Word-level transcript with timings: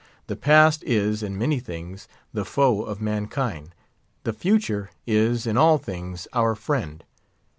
The 0.25 0.35
Past 0.35 0.83
is, 0.83 1.21
in 1.21 1.37
many 1.37 1.59
things, 1.59 2.07
the 2.33 2.43
foe 2.43 2.81
of 2.81 2.99
mankind; 3.03 3.75
the 4.23 4.33
Future 4.33 4.89
is, 5.05 5.45
in 5.45 5.57
all 5.57 5.77
things, 5.77 6.27
our 6.33 6.55
friend. 6.55 7.03